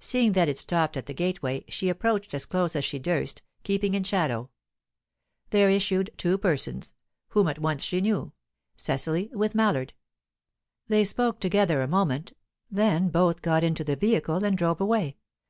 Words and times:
Seeing 0.00 0.32
that 0.32 0.48
it 0.48 0.58
stopped 0.58 0.96
at 0.96 1.04
the 1.04 1.12
gateway, 1.12 1.62
she 1.68 1.90
approached 1.90 2.32
as 2.32 2.46
close 2.46 2.74
as 2.74 2.82
she 2.82 2.98
durst, 2.98 3.42
keeping 3.62 3.92
in 3.92 4.04
shadow. 4.04 4.48
There 5.50 5.68
issued 5.68 6.08
two 6.16 6.38
persons, 6.38 6.94
whom 7.36 7.46
at 7.46 7.58
once 7.58 7.84
she 7.84 8.00
knew 8.00 8.32
Cecily 8.78 9.28
with 9.34 9.54
Mallard. 9.54 9.92
They 10.88 11.04
spoke 11.04 11.40
together 11.40 11.82
a 11.82 11.88
moment; 11.88 12.32
then 12.70 13.10
both 13.10 13.42
got 13.42 13.62
into 13.62 13.84
the 13.84 13.96
vehicle 13.96 14.42
and 14.42 14.56
drove 14.56 14.80
away. 14.80 15.18